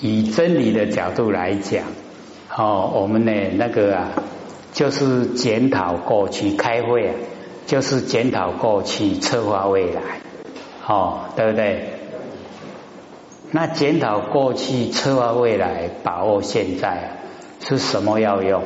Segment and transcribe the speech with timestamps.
[0.00, 1.84] 以真理的角度来讲，
[2.56, 4.10] 哦，我们呢那个啊，
[4.72, 7.14] 就是检讨过去开会啊，
[7.66, 10.02] 就是检讨过去策划未来，
[10.86, 11.94] 哦，对不对？
[13.50, 17.08] 那检讨过去策划未来，把握现在啊，
[17.60, 18.62] 是什么要用？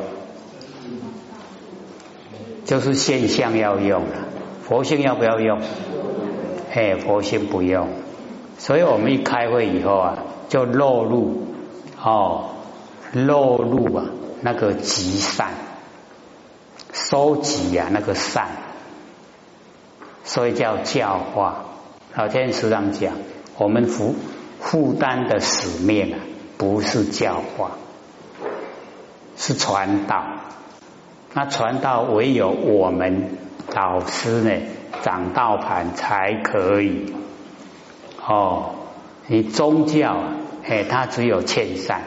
[2.65, 4.29] 就是现象要用了，
[4.63, 5.61] 佛性要不要用？
[6.73, 7.89] 哎，佛性不用。
[8.59, 10.22] 所以我们一开会以后啊，
[10.53, 11.47] 就落入
[11.99, 12.51] 哦，
[13.15, 14.05] 落入啊
[14.43, 15.53] 那个集善，
[16.93, 18.49] 收集啊那个善，
[20.25, 21.65] 所以叫教化。
[22.15, 23.15] 老天师上讲，
[23.57, 24.15] 我们负
[24.61, 26.19] 负担的使命啊，
[26.59, 27.71] 不是教化，
[29.39, 30.23] 是传道。
[31.33, 33.39] 那传道唯有我们
[33.75, 34.51] 老师呢，
[35.01, 37.15] 掌道盘才可以。
[38.23, 38.75] 哦，
[39.29, 40.15] 你宗教
[40.65, 42.03] 哎，他只有欠善，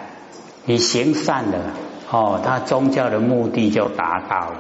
[0.66, 1.74] 你行善了
[2.10, 4.58] 哦，他宗教的目的就达到了，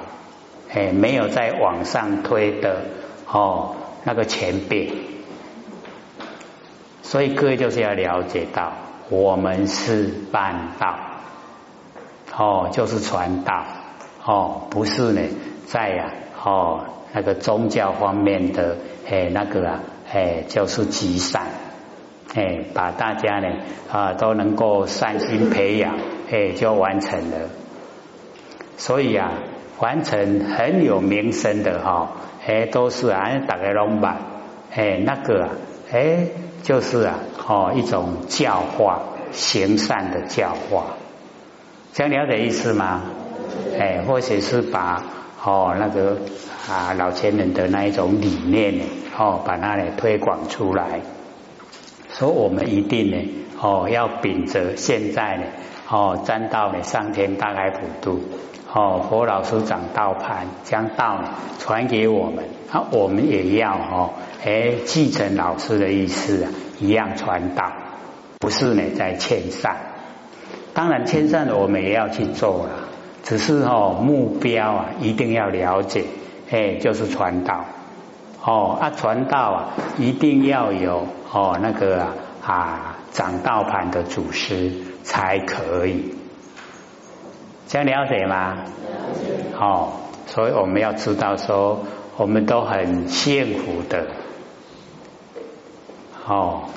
[0.73, 2.81] 哎，没有再往上推的
[3.27, 4.91] 哦，那个前辈。
[7.03, 8.73] 所以各位就是要了解到，
[9.09, 10.95] 我们是办道，
[12.35, 13.63] 哦，就是传道，
[14.25, 15.21] 哦，不是呢，
[15.65, 16.11] 在呀，
[16.43, 18.77] 哦，那个宗教方面的
[19.09, 19.79] 哎，那个啊。
[20.07, 21.47] 哎，就是积善，
[22.35, 23.47] 哎，把大家呢
[23.91, 25.97] 啊都能够善心培养，
[26.29, 27.37] 哎，就完成了。
[28.77, 29.31] 所以啊，
[29.79, 32.11] 完成很有名声的哈，
[32.45, 34.17] 哎，都是啊，大概龙板，
[34.73, 35.47] 哎，那个
[35.91, 36.27] 哎，
[36.61, 40.97] 就是啊，哦，一种教化行善的教化，
[41.93, 43.03] 这样了解意思吗？
[43.79, 45.03] 哎，或者是把
[45.41, 46.17] 哦那个
[46.69, 48.83] 啊老前人的那一种理念呢。
[49.17, 50.99] 哦，把它呢推广出来，
[52.17, 53.17] 所以我们一定呢，
[53.61, 55.43] 哦，要秉着现在呢，
[55.89, 58.21] 哦，占道呢上天大开普度，
[58.73, 61.27] 哦，佛老师讲道盘，将道呢
[61.59, 64.13] 传给我们，啊，我们也要哦，
[64.45, 67.69] 哎，继承老师的意思啊，一样传道，
[68.39, 69.75] 不是呢在欠善，
[70.73, 72.87] 当然欠善的我们也要去做了，
[73.23, 76.05] 只是哦目标啊一定要了解，
[76.49, 77.65] 哎，就是传道。
[78.47, 82.13] 哦，啊，传道啊，一定要有哦那个啊
[82.45, 84.71] 啊掌道盘的祖师
[85.03, 86.15] 才可以，
[87.67, 88.53] 这样了解吗？
[88.55, 88.63] 了
[89.21, 89.33] 解。
[89.59, 89.91] 哦，
[90.27, 91.83] 所以我们要知道说，
[92.15, 94.07] 我们都很幸福的。
[96.25, 96.69] 哦，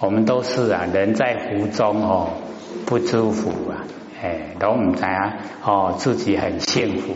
[0.00, 2.30] 我们都是啊，人在福中哦，
[2.86, 3.84] 不知福啊，
[4.22, 7.12] 哎，都唔知啊，哦，自己很幸福，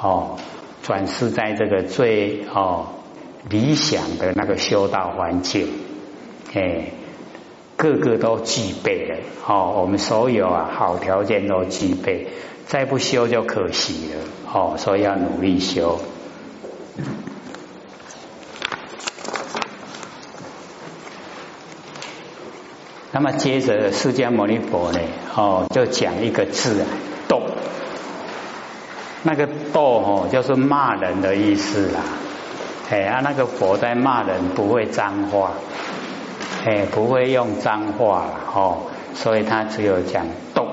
[0.00, 0.36] 哦，
[0.84, 2.86] 转世在这个最哦。
[3.48, 5.68] 理想的那个修道环境，
[6.56, 6.86] 哎，
[7.76, 9.16] 个个都具备了。
[9.46, 12.28] 哦，我们所有啊好条件都具备，
[12.66, 14.20] 再不修就可惜了。
[14.50, 16.00] 哦，所以要努力修。
[23.12, 25.00] 那么接着释迦牟尼佛呢，
[25.34, 26.86] 哦，就讲一个字啊，
[27.28, 27.42] 斗。
[29.22, 32.00] 那个斗哦，就是骂人的意思啦。
[32.88, 35.52] 哎，啊，那个佛在骂人不会脏话，
[36.66, 38.78] 哎，不会用脏话了哦，
[39.14, 40.66] 所以他只有讲动，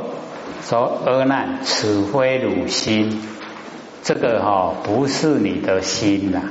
[0.63, 3.21] 说阿难，此非汝心，
[4.01, 6.41] 这个哈不是你的心呐，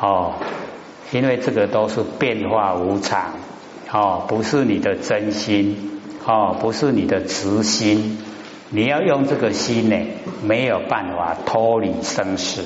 [0.00, 0.34] 哦，
[1.10, 3.32] 因为这个都是变化无常，
[3.90, 8.16] 哦，不是你的真心，哦，不是你的慈心，
[8.70, 9.96] 你要用这个心呢，
[10.44, 12.62] 没有办法脱离生死。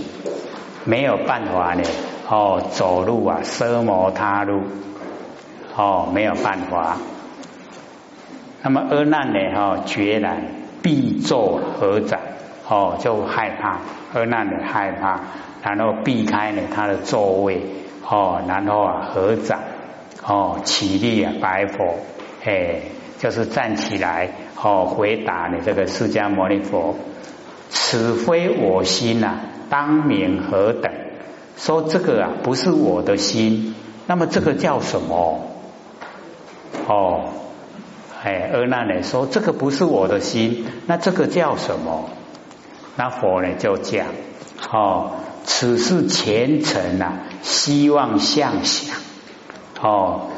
[0.85, 1.83] 没有办法呢，
[2.29, 4.61] 哦，走路啊，奢摩他路，
[5.77, 6.97] 哦，没有办法。
[8.63, 10.43] 那么阿难呢，哦，决然
[10.83, 12.19] 必坐合掌，
[12.69, 13.81] 哦，就害怕，
[14.15, 15.21] 阿难呢害怕，
[15.63, 17.61] 然后避开呢他的座位，
[18.09, 19.61] 哦，然后啊合掌，
[20.27, 21.97] 哦，起立啊白佛，
[22.45, 22.81] 哎，
[23.19, 24.31] 就是站起来，
[24.61, 26.97] 哦，回答呢这个释迦牟尼佛，
[27.69, 29.41] 此非我心呐。
[29.69, 30.93] 当名何等？
[31.57, 33.75] 说这个啊，不是我的心，
[34.07, 35.56] 那么这个叫什么？
[36.89, 37.25] 哦，
[38.23, 42.11] 哎，阿难呢说这个不是我的心，那这个叫什么？
[42.97, 44.07] 那佛呢就讲，
[44.73, 45.13] 哦，
[45.45, 48.97] 此是前尘啊，希望相想，
[49.81, 50.29] 哦，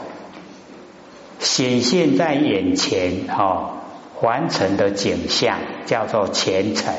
[1.38, 3.74] 显现在眼前，哦，
[4.20, 6.94] 完成的景象叫做前尘。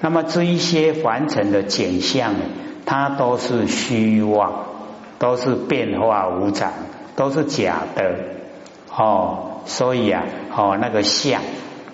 [0.00, 2.34] 那么这一些凡尘的景象，
[2.84, 4.66] 它都是虚妄，
[5.18, 6.72] 都是变化无常，
[7.16, 8.16] 都是假的。
[8.96, 10.24] 哦，所以啊，
[10.56, 11.42] 哦那个相，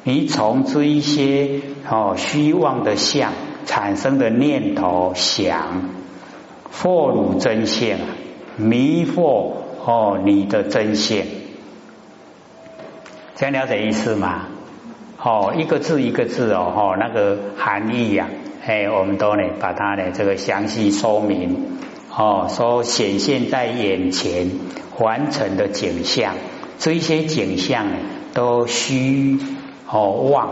[0.04, 1.60] 你从这一些
[1.90, 3.32] 哦虚妄的相
[3.66, 5.90] 产生的念头想，
[6.72, 7.98] 惑汝真相，
[8.56, 9.52] 迷惑
[9.84, 11.26] 哦你的真相，
[13.34, 14.46] 这样了解意思吗？
[15.20, 18.28] 哦，一个字一个字哦，哦那个含义呀，
[18.64, 21.78] 哎，我们都呢把它呢这个详细说明。
[22.14, 24.50] 哦，说显现在眼前
[24.98, 26.34] 完成的景象，
[26.82, 27.86] 这一些景象，
[28.34, 29.38] 都虚
[29.88, 30.48] 哦妄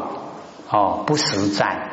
[0.71, 1.89] 哦不实在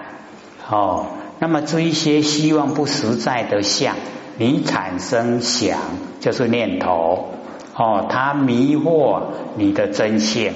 [0.69, 1.07] 哦。
[1.39, 3.95] 那么这一些希望不实在的相，
[4.37, 5.79] 你产生想
[6.19, 7.29] 就是念头。
[7.75, 9.23] 哦，它迷惑
[9.55, 10.53] 你的真相。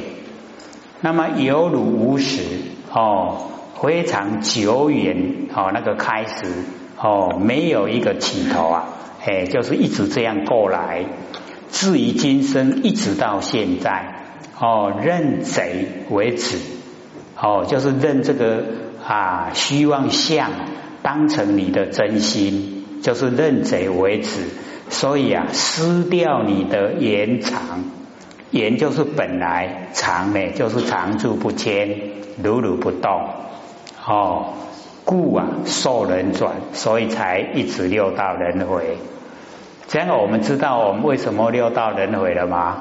[0.99, 2.43] 那么有如无始
[2.93, 3.47] 哦，
[3.81, 6.45] 非常久远哦，那个开始
[6.99, 8.69] 哦，没有一个起头。
[8.69, 8.89] 啊。
[9.25, 11.05] 哎，就是一直这样过来，
[11.71, 14.15] 至于今生一直到现在，
[14.59, 16.57] 哦，认贼为止，
[17.39, 18.63] 哦，就是认这个
[19.05, 20.51] 啊虚妄相
[21.01, 24.49] 当成你的真心，就是认贼为止。
[24.89, 27.85] 所以啊，失掉你的延长，
[28.51, 31.97] 延就是本来长呢，就是常住不迁，
[32.43, 33.29] 如如不动，
[34.05, 34.53] 哦。
[35.03, 38.97] 故啊，受人转，所以才一直六道轮回。
[39.91, 42.77] 这样我们知道我们为什么六道轮回了吗？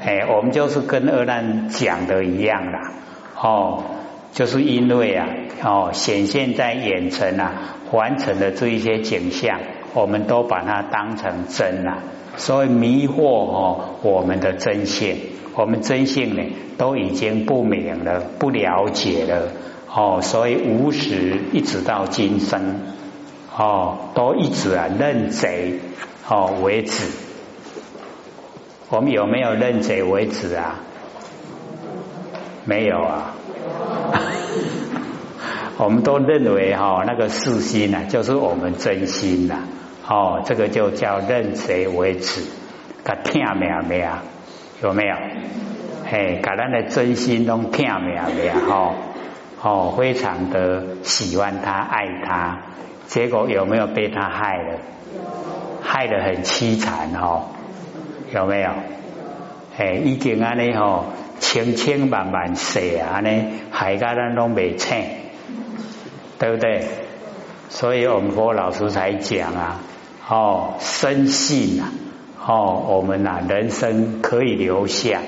[0.00, 2.92] 哎，我们就是跟二难讲的一样啦。
[3.36, 3.82] 哦，
[4.30, 5.26] 就是因为啊，
[5.64, 7.54] 哦，显现在眼前啊，
[7.90, 9.58] 完成的这一些景象，
[9.94, 11.98] 我们都把它当成真了，
[12.36, 15.16] 所以迷惑哦我们的真性，
[15.56, 16.42] 我们真性呢
[16.78, 19.48] 都已经不明了，不了解了。
[19.92, 22.76] 哦，所以无始一直到今生，
[23.56, 25.80] 哦，都一直啊认贼
[26.28, 27.10] 哦为止。
[28.90, 30.76] 我们有没有认贼为止啊？
[32.64, 33.32] 没有啊。
[35.78, 39.60] 我们都认为哈那个四心呐，就是我们真心呐。
[40.06, 42.42] 哦，这个就叫认贼为止。
[43.04, 44.08] 他听没有没有？
[44.82, 45.16] 有没有？
[46.04, 48.54] 嘿，把咱的真心都听没有没有？
[48.68, 48.94] 哈。
[49.62, 52.58] 哦，非常的喜欢他，爱他，
[53.06, 54.78] 结果有没有被他害了？
[55.82, 57.44] 害得很凄惨哦，
[58.34, 58.70] 有没有？
[59.78, 61.06] 哎，已经安尼吼，
[61.38, 65.04] 千千万万世啊，安尼害家咱拢未清，
[66.38, 66.84] 对不对？
[67.68, 69.80] 所以我们佛老师才讲啊，
[70.28, 71.92] 哦，深信啊，
[72.44, 75.20] 哦，我们啊，人生可以留下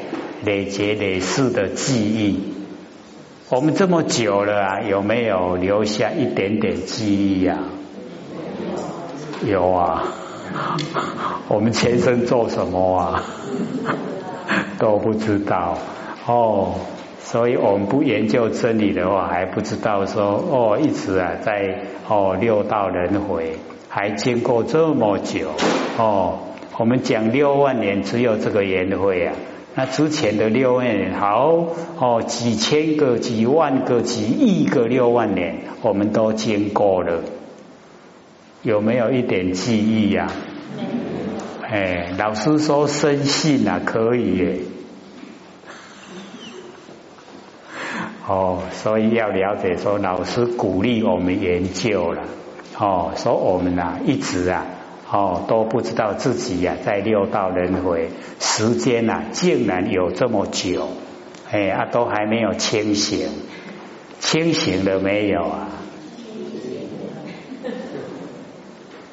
[0.44, 2.57] 累劫累世的记忆。
[3.50, 7.58] 我们这么久了啊，有没有留下一点点记忆啊？
[9.46, 10.04] 有啊。
[11.48, 13.24] 我们前生做什么啊？
[14.78, 15.78] 都不知道
[16.26, 16.74] 哦。
[17.20, 23.56] 所以我们不研究真理的话，还不知道说哦，一直啊在哦六道轮回，
[23.88, 25.52] 还经过这么久
[25.96, 26.40] 哦。
[26.76, 29.34] 我们讲六万年，只有这个缘会啊。
[29.78, 31.68] 那之前的六万年，好
[32.00, 37.22] 哦，几千个、几万个、几亿个六万年，我们都经过了，
[38.62, 40.32] 有没有一点记忆呀？
[41.62, 44.58] 哎，老师说深信啊，可以耶。
[48.26, 52.24] 哦，所以要了解说，老师鼓励我们研究了，
[52.76, 54.66] 哦，说我们啊，一直啊。
[55.10, 58.10] 哦，都不知道自己呀，在六道轮回
[58.40, 60.88] 时间呐，竟然有这么久，
[61.50, 63.28] 哎啊，都还没有清醒，
[64.20, 65.68] 清醒了没有啊？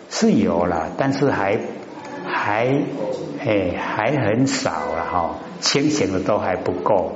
[0.09, 1.59] 是有了，但是还
[2.25, 2.67] 还
[3.39, 7.13] 哎还很少了哈，清醒的都还不够，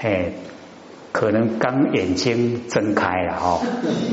[0.00, 0.32] 哎。
[1.12, 3.60] 可能刚眼睛睁开了哈，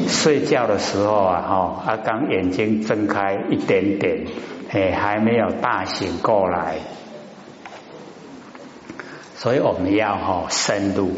[0.10, 4.26] 睡觉的时候啊哈，啊刚眼睛睁开一点点，
[4.70, 6.76] 哎还没有大醒过来，
[9.38, 11.10] 所以我们要哈深入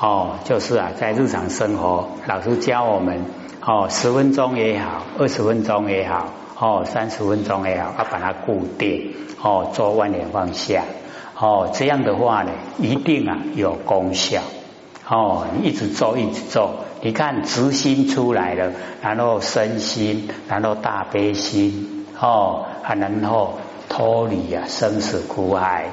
[0.00, 3.26] 哦，就是啊在日常生活，老师教我们
[3.60, 9.12] 哦十分钟也好，二十分钟也好，哦三十分钟也好，要把它固定
[9.42, 10.82] 哦做万年放下
[11.38, 14.40] 哦，这样的话呢，一定啊有功效。
[15.08, 18.72] 哦，你一直做，一直做，你看直心出来了，
[19.02, 25.90] 然后身心，然后大悲心，哦，然后脱离啊生死苦海。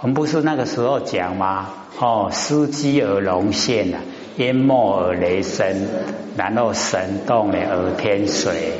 [0.00, 1.70] 我们不是那个时候讲吗？
[1.98, 4.00] 哦，司机而龙现啊，
[4.36, 5.88] 淹没而雷声，
[6.36, 8.72] 然后神动呢而天水，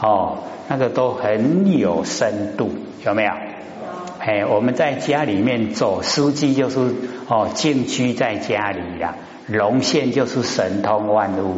[0.00, 0.38] 哦，
[0.68, 2.70] 那个都很有深度，
[3.04, 3.32] 有没有？
[4.22, 6.78] 哎，我们在家里面做书记就是
[7.26, 9.14] 哦，静居在家里呀，
[9.48, 11.56] 龙现就是神通万物。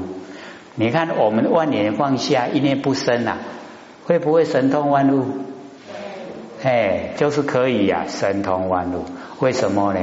[0.77, 3.39] 你看我们万年放下，一念不生啊，
[4.07, 5.25] 会不会神通万物？
[6.63, 9.07] 哎，就是可以呀，神通万物。
[9.41, 9.99] 为什么呢？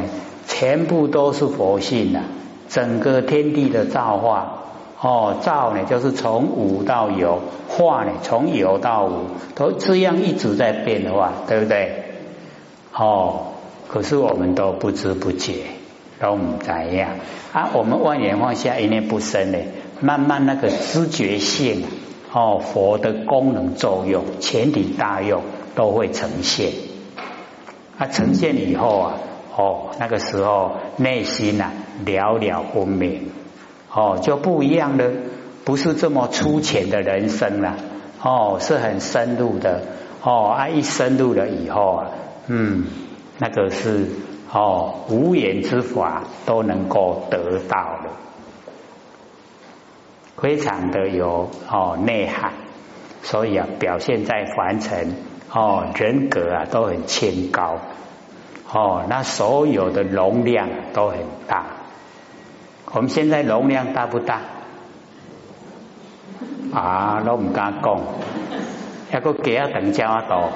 [0.46, 2.24] 全部都是佛性呐，
[2.68, 4.56] 整个天地的造化。
[5.02, 7.40] 哦，造呢就是从无到有，
[7.70, 12.04] 化呢从有到无，都这样一直在变化，对不对？
[12.94, 13.54] 哦，
[13.88, 15.64] 可是我们都不知不觉，
[16.20, 17.12] 都唔怎样
[17.54, 17.70] 啊？
[17.74, 19.58] 我们万年放下一念不生呢，
[20.02, 21.84] 慢慢那个知觉性
[22.32, 25.42] 哦，佛的功能作用、全体大用
[25.76, 26.72] 都会呈现。
[27.98, 29.14] 啊，呈现以后啊，
[29.56, 31.72] 哦，那个时候内心啊
[32.06, 33.32] 了了分明。
[33.92, 35.12] 哦，就不一样了，
[35.66, 37.76] 不是这么粗浅的人生了，
[38.22, 39.82] 哦，是很深入的，
[40.22, 42.12] 哦，啊，一深入了以后啊，
[42.52, 42.84] 嗯，
[43.38, 44.08] 那个是
[44.52, 48.10] 哦，无言之法都能够得到了，
[50.36, 52.54] 非常的有哦内涵，
[53.22, 55.16] 所以啊，表现在凡尘
[55.54, 57.78] 哦人格啊都很清高，
[58.74, 61.66] 哦，那所有的容量都很大。
[62.92, 64.42] 我们现在容量大不大？
[66.74, 68.00] 啊，都唔敢讲，
[69.14, 70.50] 一个几啊等加多，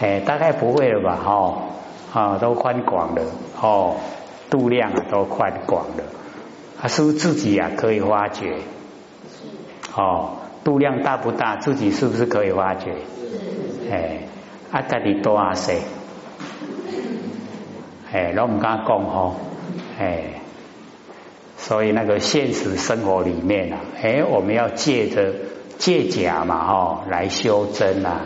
[0.00, 1.18] 哎，大概不会了吧？
[1.24, 1.62] 哦，
[2.12, 3.22] 啊，都宽广了，
[3.60, 3.96] 哦，
[4.50, 6.04] 度量啊都宽广了，
[6.80, 8.58] 啊，是不是自己啊可以发掘？
[9.96, 11.56] 哦，度量大不大？
[11.56, 12.94] 自己是不是可以发掘？
[13.90, 14.20] 哎，
[14.70, 15.80] 啊，家己多啊些，
[18.12, 19.36] 哎，都唔敢讲吼，
[19.98, 20.34] 哎。
[21.60, 25.34] 所以那个现实生活里面啊，哎，我们要借着
[25.76, 28.22] 借假嘛，哈，来修真啊，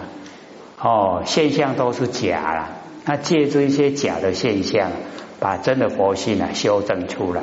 [0.83, 2.69] 哦，现象都是假了，
[3.05, 4.91] 那借这一些假的现象，
[5.39, 7.43] 把真的佛性啊修正出来，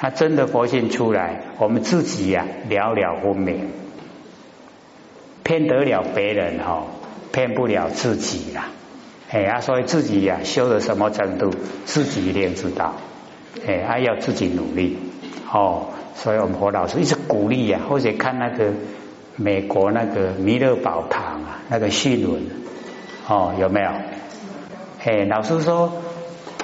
[0.00, 3.70] 那真的佛性出来，我们自己呀了了分明，
[5.42, 6.86] 骗得了别人哈，
[7.32, 8.68] 骗不了自己啦，
[9.30, 11.50] 哎啊，所以自己呀修到什么程度，
[11.84, 12.94] 自己一定知道，
[13.66, 14.98] 哎，还要自己努力。
[15.52, 18.72] 哦，所以我们何老师一直鼓励呀，或者看那个
[19.40, 22.42] 美国那个弥勒宝堂啊，那个新闻，
[23.28, 23.88] 哦，有没有？
[25.04, 25.92] 哎，老师说，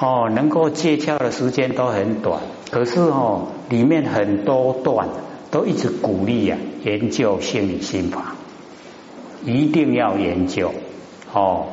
[0.00, 2.40] 哦，能够借窍的时间都很短，
[2.72, 5.08] 可是哦，里面很多段
[5.52, 8.34] 都一直鼓励呀，研究心理心法，
[9.44, 10.74] 一定要研究
[11.32, 11.68] 哦，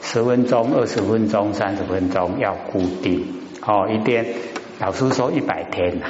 [0.00, 3.26] 十分钟、二十分钟、三十分钟要固定
[3.60, 4.24] 哦，一天，
[4.80, 6.06] 老师说一百天呐。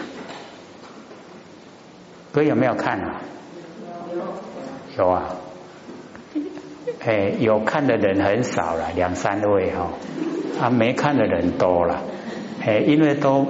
[2.31, 3.23] 哥有没有看啊？
[4.97, 5.37] 有啊，
[7.05, 9.91] 哎，有看的人很少了，两三位哈，
[10.61, 12.03] 啊，没看的人多了，
[12.65, 13.47] 哎，因为都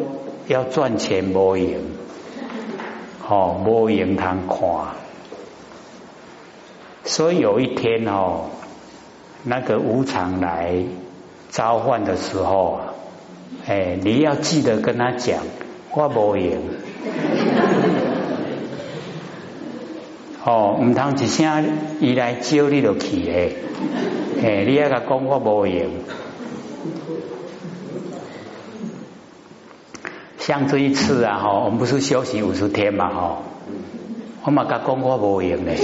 [0.49, 1.79] 要赚钱无赢，
[3.29, 4.97] 哦，没赢他看，
[7.05, 8.47] 所以有一天哦，
[9.45, 10.85] 那个无常来
[11.51, 12.81] 召唤的时候，
[13.67, 15.45] 哎，你要记得跟他讲，
[15.93, 16.61] 我无赢。
[20.49, 21.65] 哦，唔通一声
[21.99, 23.57] 伊来招你就去诶，
[24.41, 25.91] 诶，你阿个讲我无用。
[30.39, 33.43] 像这一次啊，哈，我们不是休息五十天嘛，哈，
[34.45, 35.79] 我嘛甲讲我无用嘞。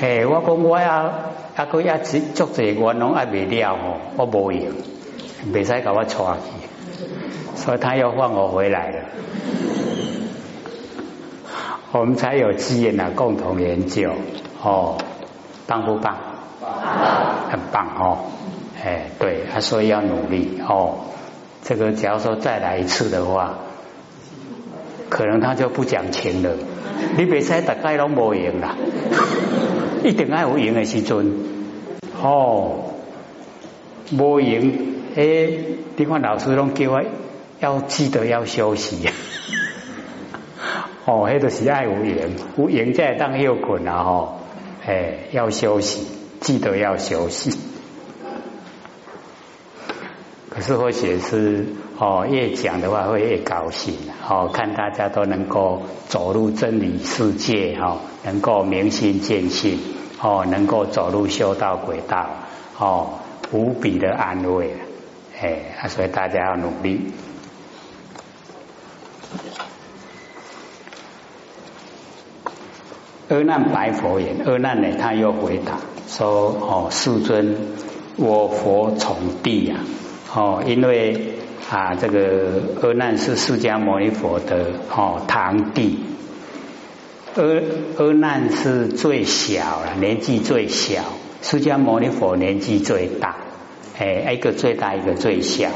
[0.00, 1.12] 嘿，我讲我要
[1.56, 4.72] 阿个一直做这我拢还未了吼，我无用，
[5.52, 6.16] 未使甲我带去，
[7.54, 8.98] 所以他又放我回来了。
[11.96, 14.10] 我们才有机缘呢，共同研究
[14.60, 14.98] 哦，
[15.68, 16.16] 棒不棒？
[17.48, 18.18] 很棒哦，
[18.84, 21.04] 哎，对，他说要努力哦。
[21.62, 23.60] 这个假如说再来一次的话，
[25.08, 26.56] 可能他就不讲情了。
[27.16, 28.74] 你别使大概拢无赢啦，
[30.02, 31.44] 一定爱有赢的时阵
[32.20, 32.90] 哦，
[34.10, 35.48] 无赢哎，
[35.94, 37.02] 你看老师拢叫我
[37.60, 39.08] 要记得要休息。
[41.06, 44.04] 哦，迄就是爱无言，无言在当休困啊！
[44.04, 44.38] 吼，
[44.86, 46.06] 哎，要休息，
[46.40, 47.58] 记得要休息。
[50.48, 51.66] 可是或许是
[51.98, 53.94] 哦，越讲的话会越高兴
[54.26, 59.78] 哦，看大家都能够走入真理世界哈，能够明心见性
[60.22, 62.30] 哦，能够走入修道轨道
[62.78, 63.18] 哦，
[63.52, 64.74] 无比的安慰
[65.38, 67.12] 哎，所以大家要努力。
[73.34, 77.56] 阿难白佛言：阿难呢，他又回答说：哦，世尊，
[78.16, 79.76] 我佛从地呀，
[80.32, 81.34] 哦，因为
[81.68, 85.98] 啊，这个阿难是释迦牟尼佛的哦堂弟，
[87.34, 87.42] 阿
[87.98, 91.02] 阿难是最小了，年纪最小，
[91.42, 93.34] 释迦牟尼佛年纪最大，
[93.98, 95.70] 哎，一个最大，一个最小。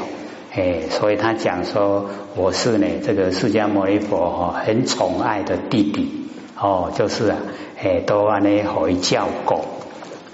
[0.55, 6.15] 哎，所以他讲说，我是呢这个释迦牟尼佛哦，很宠爱的弟弟。
[6.61, 7.37] 哦，就是啊，
[7.81, 9.65] 哎，都安尼回教过。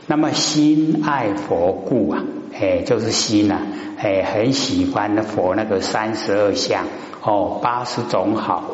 [0.06, 2.22] 那么心爱佛故啊，
[2.58, 3.58] 哎，就是心呐，
[3.98, 6.84] 哎，很喜欢佛那个三十二相
[7.22, 8.64] 哦，八十种好。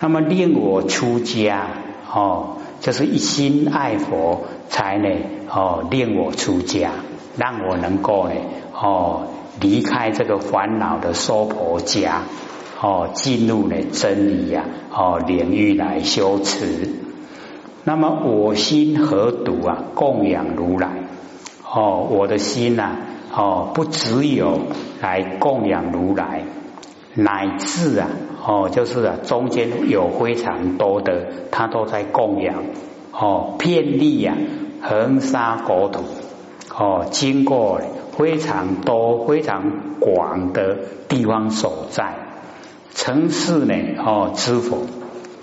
[0.00, 1.66] 那么令我出家
[2.12, 5.08] 哦，就是一心爱佛，才呢
[5.48, 6.90] 哦令我出家，
[7.36, 8.34] 让我能够呢
[8.72, 9.26] 哦。
[9.60, 12.22] 离开这个烦恼的娑婆家，
[12.80, 16.88] 哦，进入了真理呀，哦，领域来修持。
[17.84, 19.84] 那么我心何独啊？
[19.94, 20.88] 供养如来，
[21.70, 22.96] 哦，我的心呐，
[23.34, 24.58] 哦，不只有
[25.00, 26.44] 来供养如来，
[27.14, 28.08] 乃至啊，
[28.44, 32.64] 哦，就是啊，中间有非常多的，他都在供养，
[33.12, 34.34] 哦，遍地呀，
[34.82, 36.00] 横沙国土，
[36.76, 37.80] 哦，经过。
[38.16, 40.76] 非常多、非常广的
[41.08, 42.14] 地方所在，
[42.94, 43.74] 成事呢？
[43.98, 44.86] 哦，知否？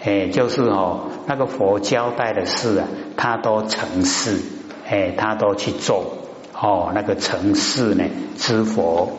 [0.04, 4.40] 哎，就是哦，那个佛交代的事啊，他都成事，
[4.88, 6.14] 哎，他都去做。
[6.60, 8.06] 哦，那个成事呢？
[8.38, 9.12] 知佛，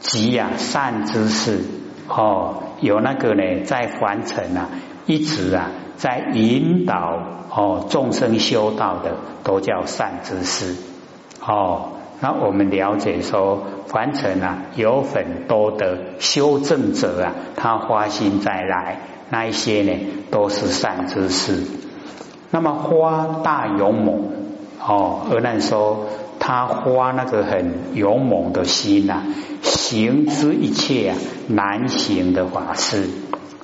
[0.00, 1.64] 即呀善知识。
[2.08, 4.68] 哦，有那个呢，在凡尘啊，
[5.06, 10.74] 一直啊，在引导哦众生修道的，都叫善知识。
[11.40, 11.92] 哦。
[12.20, 19.92] 那我们了解说，凡尘啊，有很多的修正者啊，他花心再来，那一些呢，
[20.30, 21.62] 都是善知识。
[22.50, 24.30] 那么花大勇猛
[24.80, 26.06] 哦，而难说
[26.38, 29.22] 他花那个很勇猛的心呐，
[29.62, 31.16] 行之一切啊
[31.48, 33.10] 难行的法事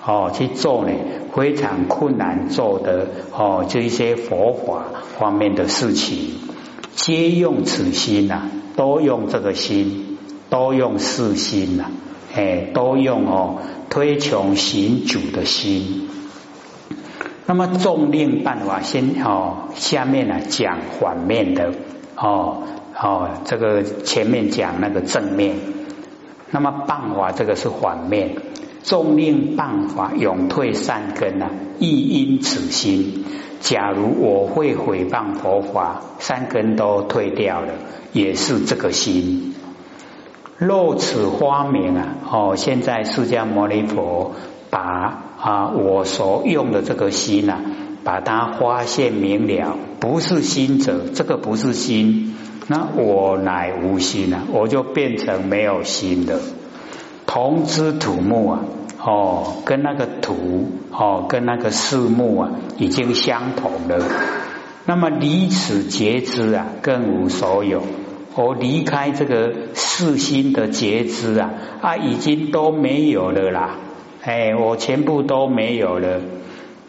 [0.04, 0.90] 哦，去做呢
[1.34, 4.84] 非常困难做的哦，这一些佛法
[5.18, 6.51] 方面的事情。
[6.94, 8.42] 皆用此心呐，
[8.76, 10.18] 都用这个心，
[10.50, 11.90] 都用四心呐，
[12.34, 13.58] 哎，都用哦
[13.90, 16.08] 推穷行主的心。
[17.44, 21.72] 那么重令办法，先哦下面呢讲反面的
[22.16, 22.62] 哦
[22.94, 25.56] 哦，这个前面讲那个正面，
[26.50, 28.36] 那么办法这个是反面，
[28.84, 33.24] 重令办法永退善根啊，亦因此心。
[33.60, 37.68] 假如我会毁谤佛法，三根都退掉了，
[38.12, 39.54] 也是这个心。
[40.58, 44.32] 若此花明啊，哦，现在释迦牟尼佛
[44.70, 47.58] 把啊我所用的这个心呐，
[48.02, 52.34] 把它发现明了，不是心者，这个不是心，
[52.66, 56.40] 那我乃无心啊，我就变成没有心的，
[57.32, 58.60] 同之土木啊。
[59.04, 64.04] 哦，跟那个土哦，跟那个树木啊，已经相同了。
[64.84, 67.82] 那么离此截肢啊，更无所有。
[68.36, 73.76] 我离开这个四心的截肢啊，啊，已经都没有了啦。
[74.22, 76.20] 哎，我全部都没有了。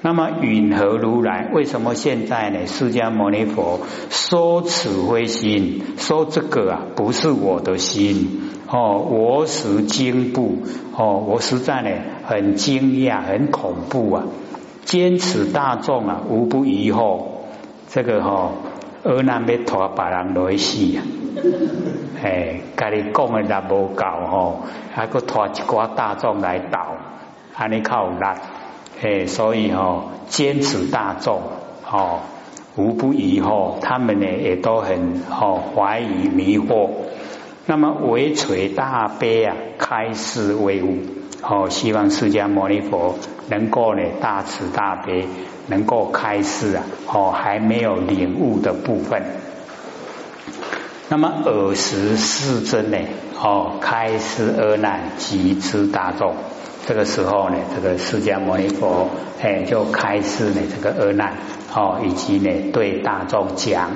[0.05, 1.47] 那么允何如来？
[1.53, 2.67] 为什么现在呢？
[2.67, 8.51] 释迦牟尼佛说此非心，说这个啊，不是我的心。
[8.67, 10.57] 哦，我实惊怖
[10.97, 11.89] 哦，我实在呢
[12.25, 14.23] 很惊讶，很恐怖啊！
[14.83, 17.23] 坚持大众啊，无不疑惑。
[17.87, 18.51] 这个哈，
[19.03, 20.99] 阿难要拖把人来死啊！
[22.21, 26.97] 哎，家里讲的也无够吼，还个拖一寡大众来倒，
[27.55, 28.25] 安尼靠力。
[29.01, 31.41] 哎，所以哦，坚持大众
[31.89, 32.19] 哦，
[32.75, 36.89] 无不疑惑，他们呢也都很哦怀疑迷惑。
[37.65, 40.97] 那么唯垂大悲啊，开示为悟
[41.41, 43.15] 哦，希望释迦牟尼佛
[43.49, 45.27] 能够呢大慈大悲，
[45.67, 49.23] 能够开示啊哦，还没有领悟的部分。
[51.09, 52.97] 那么尔时世尊呢
[53.39, 56.35] 哦，开示阿难及之大众，
[56.85, 59.09] 这个时候呢，这个释迦牟尼佛
[59.41, 61.33] 哎就开示呢这个阿难
[61.73, 63.91] 哦，以及呢对大众讲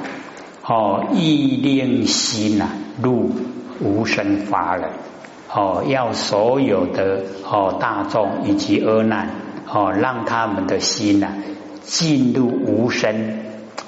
[0.63, 2.69] 哦，意令心呐
[3.01, 3.31] 入。
[3.79, 4.89] 无生法忍
[5.53, 9.29] 哦，要所有的哦大众以及阿难
[9.71, 11.27] 哦，让他们的心呐
[11.83, 13.37] 进入无生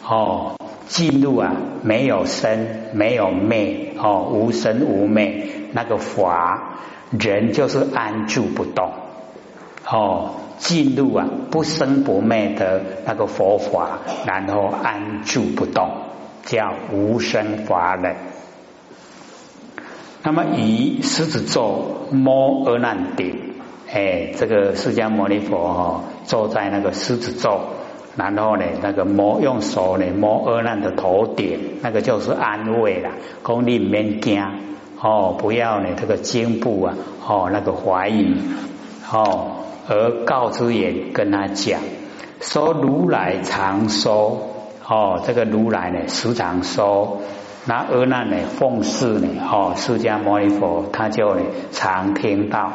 [0.07, 0.57] 哦，
[0.87, 6.77] 进入啊没有生没有灭哦，无生无灭那个法
[7.11, 8.91] 人就是安住不动
[9.87, 15.89] 哦，进入啊不生不灭的那个佛法，然后安住不动，
[16.43, 18.15] 叫无生法忍。
[20.21, 23.55] 那么以狮子座摸阿难顶，
[23.91, 27.69] 哎，这个释迦牟尼佛哈坐在那个狮子座，
[28.15, 34.43] 然后呢那个摸用手呢摸阿难的头顶，那个就是安慰了，功力免惊
[35.01, 38.35] 哦，不要呢这个肩部啊哦那个怀疑
[39.11, 39.51] 哦，
[39.87, 41.79] 而告知也跟他讲
[42.41, 44.41] 说如来常说
[44.85, 47.21] 哦，这个如来呢时常说。
[47.65, 48.37] 那阿难呢？
[48.57, 49.27] 奉事呢？
[49.51, 52.71] 哦，释迦牟尼佛他就呢常听到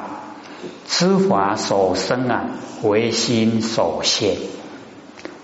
[0.87, 2.45] 知法所生啊，
[2.83, 4.37] 唯心所现。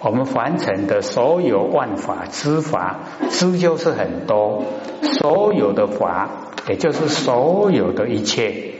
[0.02, 4.64] 我们凡尘的所有万法之法，知就是很多，
[5.02, 6.30] 所有的法，
[6.68, 8.72] 也就是所有的一切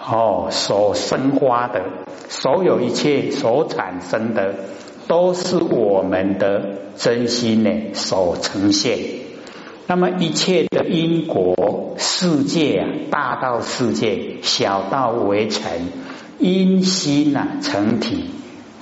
[0.00, 1.84] 哦，所生花的，
[2.28, 4.56] 所有一切所产生的，
[5.06, 6.62] 都是我们的
[6.96, 8.98] 真心呢所呈现。
[9.86, 15.92] 那么一切的因果世界啊，大到世界，小到微尘，
[16.40, 18.30] 因心啊成体。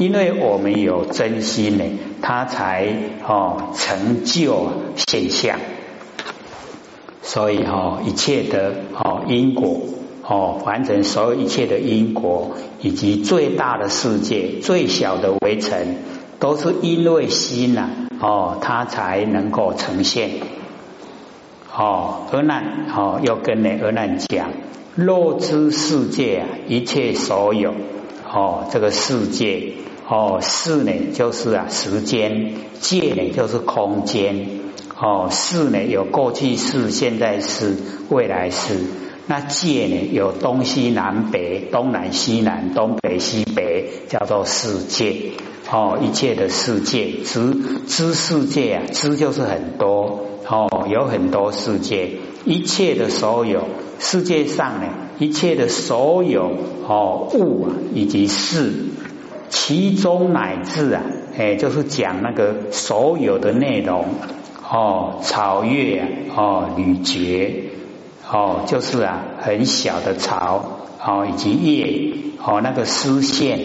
[0.01, 1.85] 因为我们有真心呢，
[2.23, 2.89] 它才
[3.29, 5.59] 哦成就现象。
[7.23, 9.83] 所以哈，一切的哦因果
[10.27, 15.99] 哦，完成所有一切的因果，以及最大的世界、最小的微尘，
[16.39, 20.31] 都是因为心呐哦，它才能够呈现。
[21.77, 24.51] 哦，阿难，哦，要跟呢阿难讲，
[24.95, 27.75] 若知世界啊，一切所有，
[28.33, 29.75] 哦，这个世界，
[30.11, 34.49] 哦，世呢就是啊时间，界呢就是空间，
[35.01, 37.77] 哦，世呢有过去式、现在式、
[38.09, 38.75] 未来式，
[39.29, 45.31] 那界呢有东西南北、东南西南、东北西北，叫做世界，
[45.71, 47.55] 哦，一切的世界，知
[47.87, 50.27] 知世界啊，知就是很多。
[50.49, 52.11] 哦，有很多世界，
[52.45, 53.69] 一切的所有
[54.01, 54.89] 世界上呢，
[55.21, 56.51] 一切的所有
[56.89, 58.73] 哦物啊，以及事，
[59.51, 61.03] 其中乃至啊，
[61.37, 64.07] 哎，就是讲那个所有的内容
[64.71, 66.03] 哦，草月
[66.35, 67.65] 哦，吕绝
[68.31, 70.65] 哦，就是啊，很小的草
[71.05, 73.59] 哦，以及叶哦，那个丝线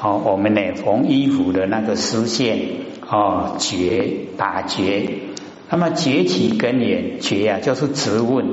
[0.00, 2.60] 哦，我们呢缝衣服的那个丝线
[3.10, 5.10] 哦，绝打结。
[5.68, 8.46] 那么崛起根源，觉啊，就是直问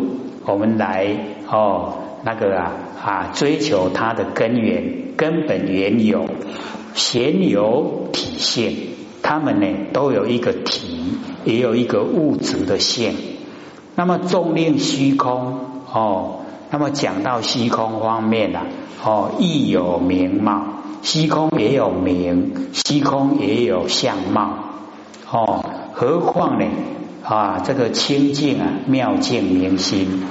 [0.46, 1.16] 我们来
[1.48, 2.72] 哦，那个啊
[3.04, 6.26] 啊，追求它的根源、根本缘由、
[6.94, 8.74] 显有体现，
[9.22, 13.14] 他们呢都有一个体，也有一个物质的现。
[13.96, 15.60] 那么重令虚空
[15.92, 16.40] 哦，
[16.72, 18.66] 那么讲到虚空方面啊，
[19.04, 20.64] 哦，亦有名貌，
[21.02, 24.58] 虚空也有名，虚空也有相貌
[25.30, 26.66] 哦，何况呢？
[27.24, 30.24] 啊，这个清净啊，妙境明心，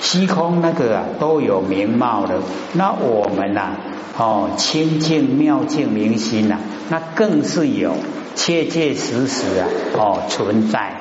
[0.00, 2.38] 虚空那个啊，都有名貌的。
[2.74, 3.76] 那我们呐，
[4.18, 6.58] 哦，清净妙净明心呐，
[6.90, 7.94] 那更是有
[8.34, 10.92] 切切实实啊，哦，存在，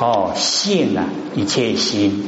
[0.00, 2.26] 哦，性啊，一切心，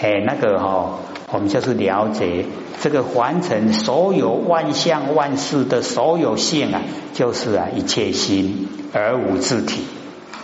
[0.00, 0.98] 哎，那个哈，
[1.30, 2.46] 我们就是了解
[2.80, 6.80] 这个凡尘所有万象万事的所有性啊，
[7.14, 9.82] 就是啊，一切心而无自体。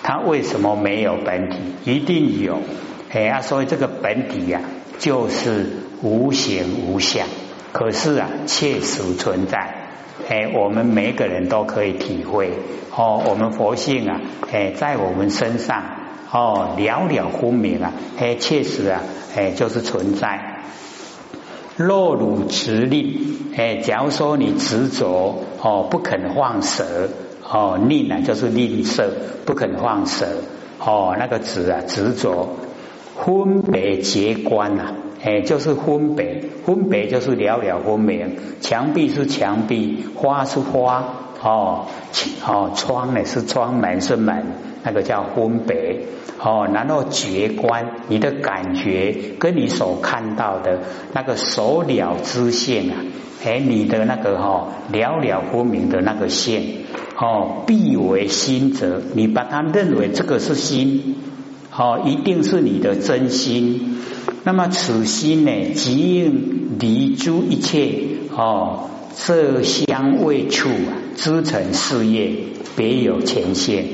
[0.02, 1.56] 它为什么没有本体？
[1.86, 2.58] 一定有，
[3.14, 4.60] 哎呀，所以这个本体呀，
[4.98, 5.70] 就是
[6.02, 7.28] 无形无相，
[7.72, 9.72] 可是啊，确实存在，
[10.28, 12.50] 哎，我们每个人都可以体会
[12.94, 13.22] 哦。
[13.24, 14.20] 我们佛性啊，
[14.52, 15.84] 哎，在我们身上
[16.32, 19.00] 哦，了了分明啊，哎，确实啊，
[19.36, 20.62] 哎，就是存在。
[21.76, 26.84] 若汝执力，哎，假如说你执着哦，不肯放舍。
[27.48, 29.04] 哦，吝啊，就是吝啬，
[29.44, 30.26] 不肯放舍。
[30.80, 32.56] 哦，那个执啊，执着，
[33.16, 38.36] 分别结观呐，哎，就是分别，分别就是了了分明。
[38.60, 41.04] 墙壁是墙壁，花是花，
[41.42, 41.86] 哦，
[42.46, 44.44] 哦，窗呢是窗，门是门，
[44.82, 46.00] 那个叫分别。
[46.40, 50.80] 哦，然后觉观，你的感觉跟你所看到的
[51.14, 52.96] 那个所了之性啊，
[53.44, 56.84] 哎，你的那个哈了了分明的那个性。
[57.16, 61.14] 哦，必为心者，你把它认为这个是心，
[61.76, 63.98] 哦，一定是你的真心。
[64.44, 67.98] 那么此心呢，即应离诸一切
[68.30, 72.32] 哦，色香味触啊知成事业，
[72.76, 73.86] 别有前线。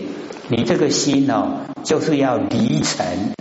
[0.48, 3.32] 你这个心哦，就是要离尘，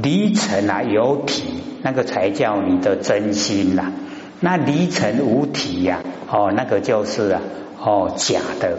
[0.00, 1.42] 离尘啊有体，
[1.82, 3.92] 那个才叫你的真心呐。
[4.40, 7.40] 那离尘无体呀，哦，那个就是啊，
[7.82, 8.78] 哦，假的。